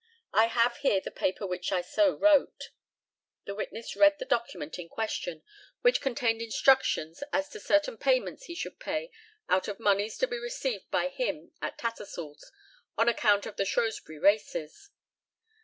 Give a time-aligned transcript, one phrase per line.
[0.33, 2.71] I have here the paper which I so wrote.
[3.45, 5.43] [The witness read the document in question,
[5.81, 9.11] which contained instructions as to certain payments he should pay
[9.47, 12.51] out of moneys to be received by him at Tattersall's,
[12.97, 14.89] on account of the Shrewsbury races.